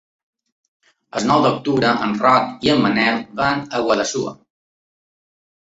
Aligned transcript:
El 1.19 1.27
nou 1.31 1.43
d'octubre 1.47 1.91
en 2.07 2.17
Roc 2.23 2.67
i 2.69 2.73
en 2.77 2.83
Manel 2.87 3.23
van 3.43 3.63
a 3.81 3.85
Guadassuar. 3.91 4.35